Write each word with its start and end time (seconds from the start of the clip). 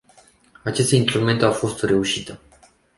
Aceste 0.65 0.95
instrumente 0.95 1.43
au 1.45 1.51
fost 1.51 1.83
o 1.83 1.85
reușită. 1.85 2.39